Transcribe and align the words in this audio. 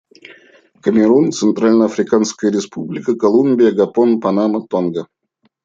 Камерун, 0.81 1.31
Центральноафриканская 1.31 2.49
Республика, 2.51 3.13
Колумбия, 3.15 3.69
Габон, 3.71 4.19
Панама, 4.19 4.65
Тонга. 4.67 5.07